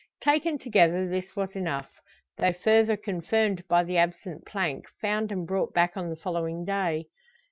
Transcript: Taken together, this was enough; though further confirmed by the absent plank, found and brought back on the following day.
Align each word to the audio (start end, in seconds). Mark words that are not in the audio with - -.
Taken 0.23 0.57
together, 0.57 1.07
this 1.07 1.35
was 1.35 1.55
enough; 1.55 1.91
though 2.37 2.53
further 2.53 2.97
confirmed 2.97 3.63
by 3.67 3.83
the 3.83 3.97
absent 3.99 4.47
plank, 4.47 4.87
found 4.99 5.31
and 5.31 5.45
brought 5.45 5.75
back 5.75 5.95
on 5.95 6.09
the 6.09 6.15
following 6.15 6.65
day. 6.65 7.05